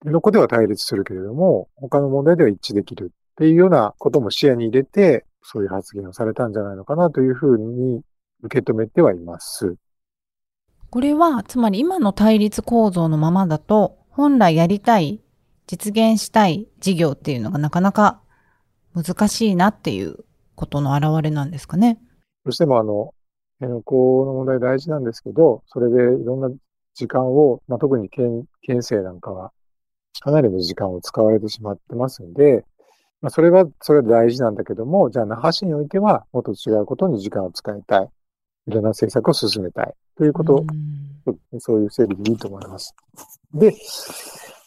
[0.00, 8.02] 辺野古では対立するけれども、他の問題では一致できるっていうようなことも視野に入れて、そういう発言をされたんじゃないのかなというふうに
[8.42, 9.76] 受け止めてはいます。
[10.90, 15.20] これは、つまり今の対立構造のままだと、本来やりたい、
[15.66, 18.20] 実現したい事業っていうのがなかなか
[18.94, 21.98] 難しいなっていうことの表れなんですかね。
[22.44, 23.12] どうしてもあの、
[23.60, 23.96] 辺野古
[24.26, 26.50] の問題大事なんですけど、それでいろんな
[26.94, 29.52] 時間を、まあ、特に県、県政なんかは、
[30.20, 32.64] かなりの時間を使われてしまってますんで、
[33.20, 38.08] まあ、それは、それは大事なんだけども、じゃあ那覇市においては、もっと違うことに時間を使いたい。
[38.66, 39.94] いろんな政策を進めたい。
[40.16, 42.94] ということうんそういう整理でいいと思います。
[43.52, 43.74] で、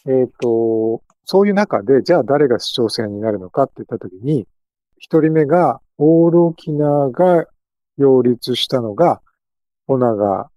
[0.06, 4.46] えっ、と、そういう中で、じゃあ誰が市長選になるのかって言ったときに、
[4.98, 7.46] 一人目が、オール沖縄が
[7.96, 9.22] 擁立したのが、
[9.86, 10.50] 小長、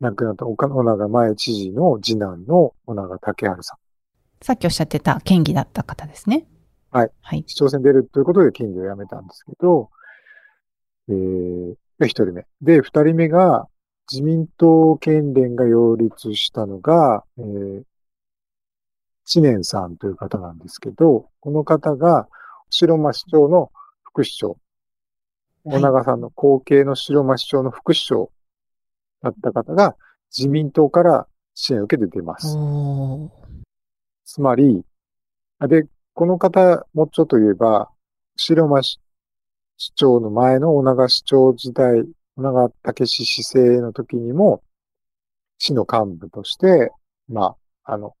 [0.00, 3.78] 亡くなった岡小長前知事の次男の小長竹春さん。
[4.44, 6.46] さっきおっしゃってた県議だった方ですね。
[6.90, 7.10] はい。
[7.20, 7.44] はい。
[7.46, 9.90] 市長選出るということで県議を辞めたんですけど、
[11.08, 12.46] えー、が一人目。
[12.60, 13.68] で、二人目が、
[14.10, 17.82] 自民党県連が擁立したのが、えー、
[19.24, 22.28] 知念さんという方なんですけど、この方が、
[22.70, 23.70] 白間市長の
[24.02, 24.50] 副市長。
[24.50, 24.58] はい
[25.64, 28.32] 小長さんの後継の白間市長の副市長
[29.22, 29.96] だった方が、
[30.36, 32.56] 自民党から支援を受けて出ます。
[34.24, 34.84] つまり、
[35.60, 37.90] あで、この方、もうちょっと言えば、
[38.36, 38.98] 白間市
[39.76, 42.04] 市長の前の小長市長時代、
[42.36, 44.62] 小長武史市政の時にも、
[45.58, 46.92] 市の幹部として、
[47.28, 48.14] まあ、あの、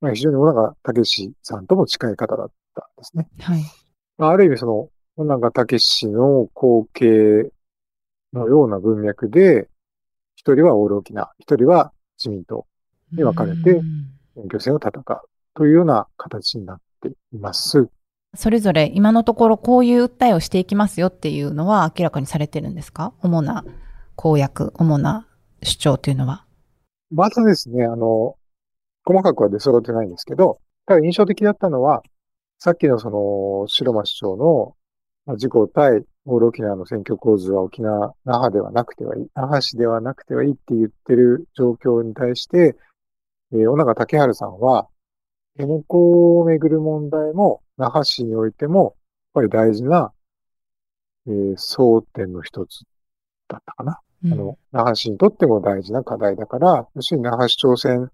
[0.00, 3.28] まあ、非常に小長武史さんとも近い方だったんですね。
[3.40, 3.62] はい。
[4.18, 7.50] まあ、ある意味その、小長武史の後継
[8.32, 9.68] のような文脈で、
[10.36, 12.66] 一人はオール沖縄、一人は自民党、
[13.12, 15.04] に分かれてうん選挙戦を戦う
[15.54, 17.88] というような形になっています。
[18.34, 23.12] それぞれ今のところこういう訴えをしていきますよっていうのは明らかにされてるんですか？
[23.20, 23.64] 主な
[24.16, 25.26] 公約、主な
[25.62, 26.44] 主張というのは。
[27.10, 28.36] まだですね、あの、
[29.04, 32.02] 細かくは出揃ってないんですけど、ただ印象的だったのは、
[32.58, 34.76] さっきのその、白間市長の、
[35.26, 42.76] まあ、自公対オール沖縄の選挙構図は沖縄、那覇ではなくてはいい、那覇市ではなくてはいいって言ってる状況に対して、
[43.52, 44.88] えー、小長竹春さんは、
[45.56, 45.98] 辺野古
[46.40, 48.94] をめぐる問題も、那覇市においても、やっ
[49.34, 50.12] ぱり大事な、
[51.26, 52.84] えー争点の一つ
[53.48, 54.00] だったかな。
[54.24, 58.10] うんあの、那覇市にとっても大事な課題だから、要するに那覇市長選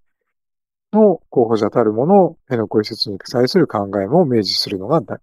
[0.92, 5.20] の候補者たるものを辺野古移設に際する考えも明示するのがだ、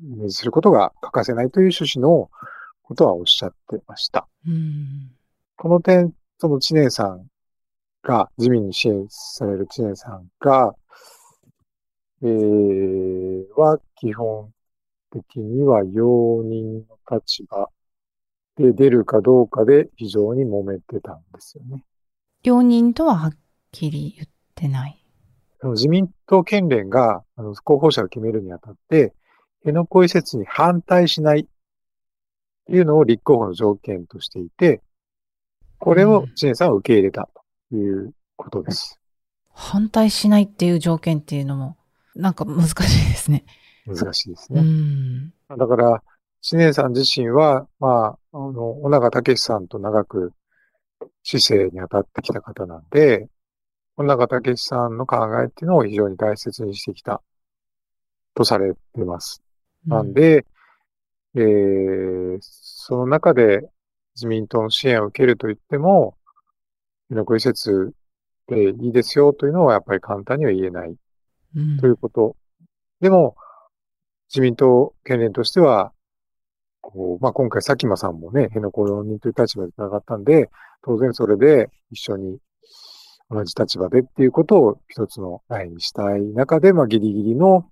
[0.00, 2.28] 明示することが欠かせないという趣旨の
[2.82, 4.26] ことはおっしゃってました。
[4.46, 5.12] うん
[5.56, 7.28] この点、その知念さん
[8.02, 10.74] が、自民に支援される知念さんが、
[12.22, 14.50] えー、は基本
[15.10, 17.68] 的には容認の立場
[18.56, 21.84] で出るかどうかで非常に揉めてたんですよね。
[22.42, 23.32] 両人とははっ
[23.72, 24.98] きり言ってない。
[25.62, 29.14] 自民党県連があの候補者を決めるにあたって、
[29.60, 31.46] 辺野古移設に反対しないっ
[32.66, 34.80] ていうのを立候補の条件としていて、
[35.78, 37.28] これを知念さんは受け入れた
[37.70, 38.98] ということです。
[39.52, 41.76] 反対しないっていう条件っていうのも、
[42.14, 43.44] なんか難しいですね。
[43.86, 44.62] 難しいですうね。
[44.62, 45.32] ん。
[45.48, 46.02] だから、
[46.40, 50.32] 知念さん自身は、まあ、あの、小長武さんと長く
[51.22, 53.28] 市政に当たってきた方なんで、
[53.96, 57.22] 小長武さんの考えっていうのを非常に大切にしてきた
[58.34, 59.42] とされてます。
[59.86, 60.46] なんで、
[61.34, 63.68] えー、その中で
[64.14, 66.16] 自民党の支援を受けると言っても、
[67.08, 67.92] 辺野古移設
[68.48, 70.96] でいいですよというのはやっぱり簡単には言えないうん、
[71.80, 72.36] ということ。
[73.00, 73.36] でも、
[74.28, 75.92] 自民党県連としては、
[76.80, 80.50] こうまあ、今回佐喜真さんもね、辺野古容認という立場で戦ったんで、
[80.82, 82.38] 当然それで一緒に
[83.30, 87.68] 同じ立場でっていうことを一つのラインにしたい中で、まあ、ギリギリの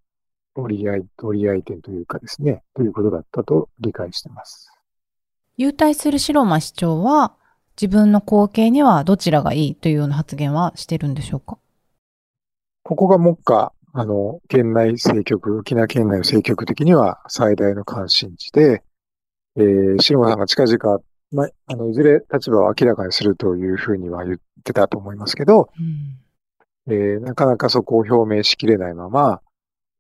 [0.55, 4.71] 折り合い、折り合い点というかですね、ということだったと理解しています。
[5.57, 7.35] 優待する白間市長は、
[7.81, 11.59] 自分の後継にはどちらがいいというような発言はしてるんでしょうか？
[12.91, 18.83] ここが目下、あの、県内政局、沖縄県内の政局的には最大の関心事で、
[19.57, 20.99] えー、白間さんが近々、
[21.31, 25.71] ま、あの、いずれ立場を明らかにするというふうには言ってたと思いますけど、
[26.89, 29.41] うん、えー、なかなかそこを表明しきれないまま、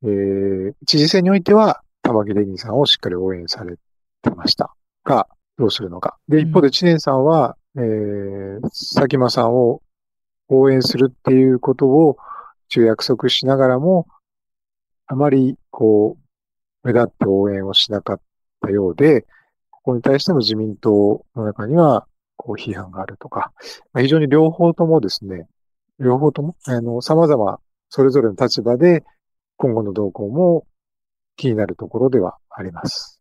[0.02, 3.76] えー、知事選においては、玉城デニーさんをしっかり応援され
[4.20, 4.74] てました。
[5.04, 6.16] が、どうするのか。
[6.26, 9.80] で、一方で知念さんは、えー、佐喜真さんを
[10.48, 12.16] 応援するっていうことを
[12.70, 14.06] 一応約束しながらも、
[15.08, 16.16] あまり、こ
[16.84, 18.20] う、目立って応援をしなかっ
[18.60, 19.22] たようで、
[19.70, 22.06] ここに対しても自民党の中には、
[22.36, 23.52] こう、批判があるとか、
[23.92, 25.48] まあ、非常に両方ともですね、
[25.98, 29.02] 両方とも、あの、様々、それぞれの立場で、
[29.56, 30.64] 今後の動向も
[31.34, 33.20] 気になるところではあります。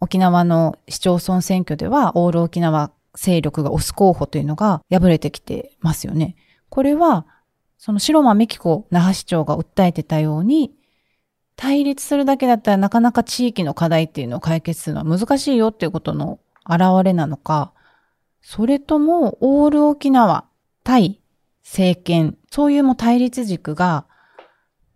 [0.00, 6.36] 沖縄の市町村選挙では、オール沖縄勢力が推す候補というのが敗れてきてますよね。
[6.70, 7.26] これは、
[7.78, 10.72] その白間美希子那覇市長が訴えてたように、
[11.56, 17.72] 対立するだけだったらなかなか地域の課題っていうのを解決するのは難しいよっていうことの表れなのか、
[18.42, 20.44] それともオール沖縄
[20.84, 21.20] 対
[21.64, 24.06] 政権、そういうもう対立軸が、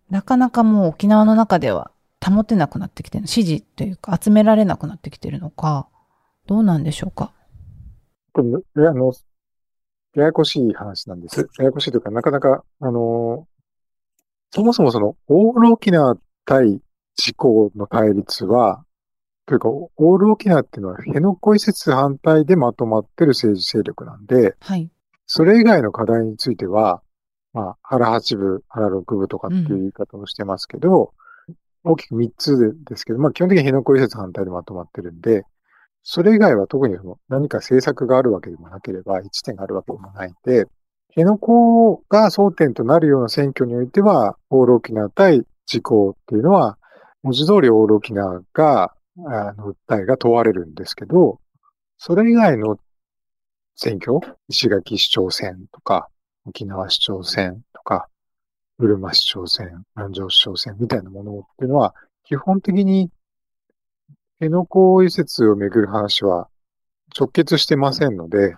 [0.09, 1.91] なかなかもう沖縄の中では
[2.23, 5.87] 保てなくなってきてる、支持というか集められなくなってきてるのか、
[6.47, 7.33] どうなんでしょうか？
[8.35, 9.13] あの、
[10.15, 11.47] ややこしい話なんです。
[11.57, 13.47] ややこしいというか、なかなか、あの、
[14.51, 16.81] そもそもその、オール沖縄対
[17.17, 18.83] 自公の対立は、
[19.45, 24.89] というか、オール沖縄っていうのは、辺野古移設反対でまとまってる政治勢力なんで、はい。
[25.27, 27.01] それ以外の課題については、
[27.53, 31.13] まあ、原八部、原六部とかっていう言い方をしてますけど、
[31.83, 35.43] 大きく3つでですけど、まあ基本的に辺野古移設反対でまとまってるんで、
[36.03, 40.65] それ以外は特にその何か政策があるわけでもなければ、一点があるわけでもないんで、
[41.09, 46.77] 辺野古が争点となるような選挙においては、オール沖縄対自公っていうのは、
[47.21, 48.93] 文字通りオール沖縄が、
[49.27, 51.39] あの、訴えが問われるんですけど、
[51.97, 52.79] それ以外の
[53.75, 56.07] 選挙、石垣市長選とか、
[56.45, 58.07] 沖縄市長選とか、
[58.79, 63.11] うるま市長選、南城市長選みたいなものっていうのは、基本的に
[64.41, 66.47] 辺野古移設をめぐる話は
[67.15, 68.55] 直結してませんので、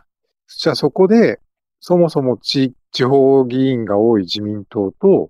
[0.48, 1.42] じゃあそこで、
[1.82, 5.30] そもそも地地方議員が多い自民党と、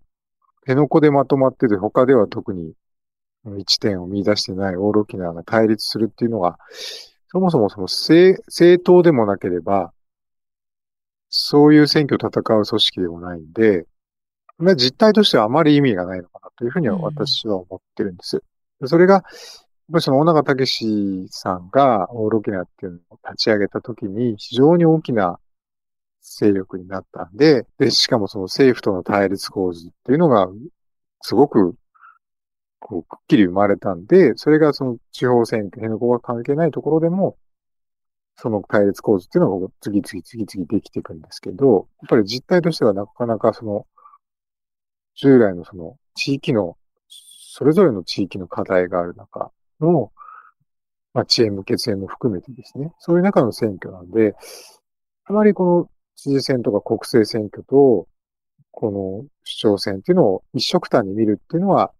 [0.67, 2.73] 辺野古でまとまってて他では特に
[3.57, 6.59] 一点を見出してないオール沖縄が対立するっていうのが、
[7.29, 9.91] そもそもその政政党でもなければ、
[11.29, 13.87] そういう選挙を戦う組織でもないんで、
[14.59, 18.43] まあ実態としてはあまり意味がないのかなというふうには私は思ってるんです。
[18.79, 19.23] でそれが、
[19.89, 25.39] やっぱりその小長武史さんがオール沖縄っていうのを立ち上げたときに非常に大きな
[26.21, 30.47] 勢力になったんで、で、しかもその政府との対立構図っていうのが
[31.21, 31.75] すごく
[32.83, 37.37] こう、くっきり生まれたんで、それがその地方選挙、辺野古が関係ないところでも、
[38.35, 43.87] その対立構図っていうのが次々次々できていくんですけど、やっぱり実態としてはなかなかその、
[45.15, 49.51] 従来のその地域の、それぞれの地域の課題がある中
[49.85, 50.11] の、
[51.13, 54.35] まあ、知恵向け性も含めてですね、そういう中の選挙なんで、
[55.25, 58.07] あまりこの知事選とか国政選挙と、
[58.71, 61.91] この市長選っていうのを一色単に見るっていうのは、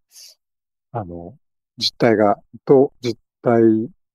[0.92, 1.36] あの、
[1.78, 3.62] 実態が、と実態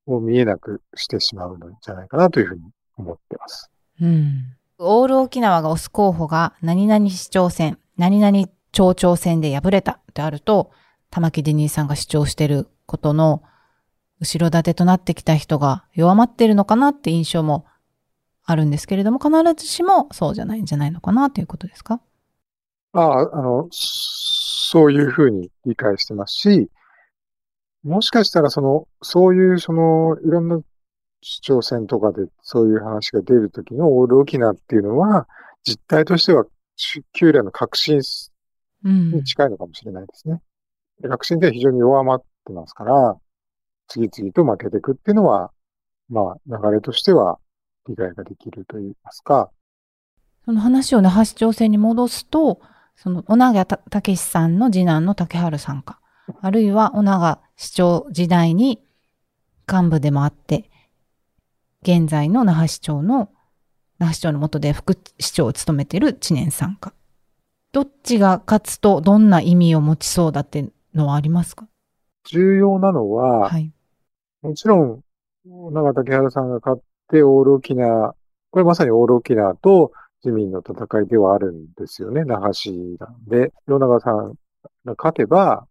[0.07, 2.63] を見えなくしてしまうのじゃないかなというふうに
[2.97, 3.71] 思ってます。
[4.01, 4.57] うん。
[4.79, 10.71] オール沖縄が推す候補が何々市長選、何々町長選で敗れたってあると、
[11.11, 13.43] 玉城デニーさんが主張してることの
[14.21, 17.67] 後ろ盾となってきた人が弱まってるのかなって印象も
[18.45, 22.01] あるんですけれども、必ずしもそうじゃないんじゃないのかなということですか？
[22.93, 26.71] ああ、あの、そういうふうに理解してますし、
[27.85, 30.61] もしかしたらその、そういうその、いろんな
[31.21, 35.29] 市長選とかでそういう話が出るときのオール沖縄っていうのは、
[35.65, 36.45] 実態としては、
[37.13, 38.01] 旧来の革新
[38.85, 39.25] うんに。
[39.25, 40.41] 近いのかもしれないですね。
[41.01, 43.17] で革新では非常に弱まってますから、
[43.89, 45.51] 次々と負けていくっていうのは、
[46.09, 47.39] まあ、流れとしては
[47.89, 49.51] 理解ができると言いますか、
[50.45, 52.61] その話を那覇市長選に戻すと、
[52.97, 56.01] その、小長武さんの次男の竹春さんか。
[56.41, 58.83] あるいは小長市長時代に
[59.71, 60.71] 幹部でもあって、
[61.83, 63.31] 現在の那覇市長の、
[63.99, 66.93] 那覇市長の下で副市長を務めている知念さんか。
[67.73, 71.69] どっちが勝つとどんな意味を持ちそうだってのはありますか？
[72.25, 73.71] 重要なのは、はい。
[74.43, 75.03] もちろん、
[75.45, 78.15] 長竹原さんが勝ってオール沖縄、
[78.51, 79.93] これまさにオール沖縄と
[80.25, 83.53] 自民の戦いではあるんですよね、那覇市なんで。
[83.67, 84.35] 与永さん
[84.85, 85.67] が勝てば、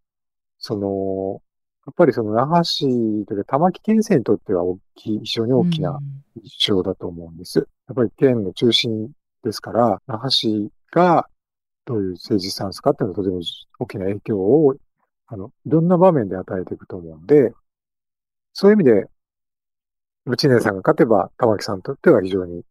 [0.59, 1.41] その、
[1.85, 2.85] やっぱりその那覇市
[3.25, 7.59] というか玉城県政にとっては大きい、非常に大きなうん一勝だと思うんです。
[7.59, 7.63] や
[7.93, 9.11] っぱり県の中心
[9.43, 11.27] ですから、那覇市が
[11.85, 13.41] どういう政治スタンスかっていうのはとても
[13.79, 14.75] 大きな影響を、
[15.27, 17.53] あの、いろんな場面で与えていくと思うんで、
[18.59, 19.05] そういう意味で、
[20.25, 22.63] 内根さんが勝てば、玉木さんにとっては非常に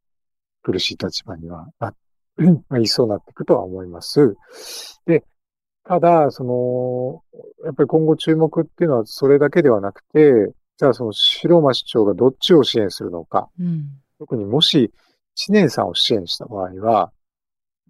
[0.64, 1.94] 苦しい立場にはな、
[2.68, 4.34] まあ、いそうなっていくとは思います。
[5.06, 5.22] で、
[5.84, 7.22] ただ、その、
[7.64, 13.48] やっぱり今後注目っていうのはそれだけではなくて、じゃあその白馬市長がどっちを支援するのか。
[13.60, 13.86] うん。
[14.18, 14.92] 特にもし、
[15.36, 17.10] 知念さんを支援した場合は、やっ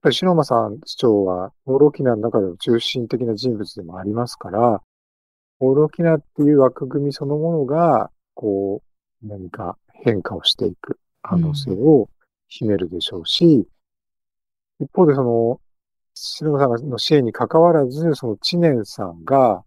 [0.02, 4.82] ぱり白馬さん市長は、オール沖縄の中でも中心的な人物でもありますから、
[5.60, 8.82] オール沖縄っていう枠組みそのものが、こ
[9.22, 12.08] う、何か変化をしていく可能性を
[12.48, 13.66] 秘めるでしょうし、
[14.80, 15.60] 一方でその、
[16.14, 19.64] 白馬さんの支援に関わらず、その知念さんが、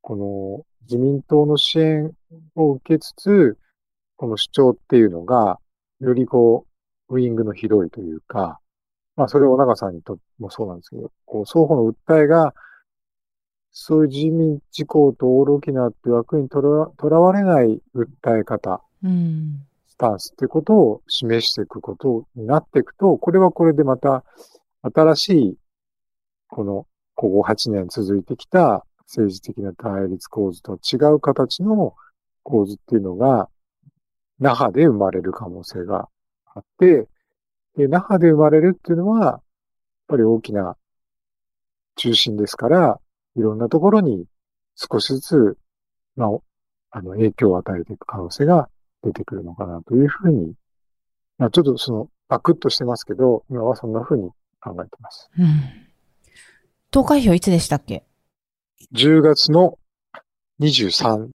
[0.00, 2.12] この自民党の支援
[2.54, 3.58] を受けつつ、
[4.16, 5.58] この主張っていうのが、
[6.00, 6.66] よりこ
[7.08, 8.58] う、ウイングの広いというか、
[9.16, 12.54] まあそれを長さんにとってもそうなんですけど、こう、双方の訴えが、
[13.78, 19.66] そういう自民自公とオール沖縄って枠にとらわれない訴え方、うん。
[19.86, 24.24] スタンスってことを示していくことになっていくと、これはこれでまた
[24.94, 25.58] 新しい、
[26.48, 31.94] この、ここ8年続いてきた政治的な対立構図と違う形の
[32.44, 33.50] 構図っていうのが、
[34.40, 36.08] 那覇で生まれる可能性が
[36.46, 37.08] あって、
[37.76, 39.42] で、那覇で生まれるっていうのは、やっ
[40.08, 40.78] ぱり大きな
[41.96, 43.00] 中心ですから、
[43.36, 44.24] いろんなところに
[44.74, 45.58] 少しずつ、
[46.16, 46.28] まあ、
[46.90, 48.68] あの、影響を与えていく可能性が
[49.02, 50.54] 出てくるのかなというふうに、
[51.38, 54.30] まあ、ちょっとその、バクッとしてますけど、今はそんなふうに
[54.60, 55.30] 考えてます。
[55.38, 55.86] うん。
[56.90, 58.04] 投開票いつでしたっけ
[58.94, 59.78] ？10月の
[60.60, 61.28] 23、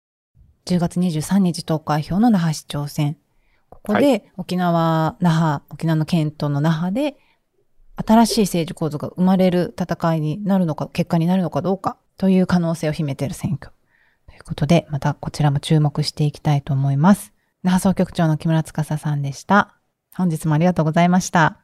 [0.66, 3.18] 10月23日投開票の那覇市長選。
[3.70, 7.18] ここで沖縄、那覇、沖縄の県都の那覇で
[8.06, 13.74] 新しい政治構造が生まれる戦いになるのか、結果になるのかどうかという可能性を秘めている選挙。
[14.28, 17.34] ということで、またこちらも注目していきたいと思います。
[17.64, 19.76] 那覇総局長の木村司さんでした。
[20.16, 21.60] 本日もありがとうございました。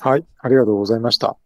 [0.00, 1.36] はい、ありがとうございました。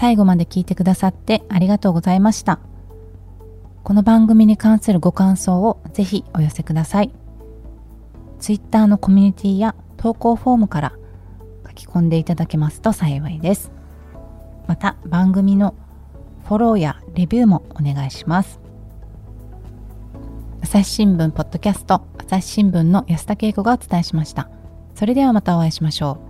[0.00, 2.58] 最後まで聞いてくださってありがとうございました。
[3.84, 7.10] この番組に関するご感想をぜひお寄せください。
[8.38, 10.94] Twitter のコミュニティや投稿フォームから
[11.66, 13.72] 書き込んでいただけますと幸いです。
[14.66, 15.74] また番組の
[16.46, 18.58] フォローやレビューもお願いします。
[20.62, 24.48] 朝日新聞ポッドキャスト朝日新聞の安田恵子がお伝えしました。
[24.94, 26.29] それではまたお会いしましょう。